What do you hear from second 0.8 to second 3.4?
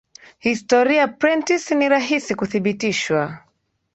ya prentice ni rahisi kudhibitishwa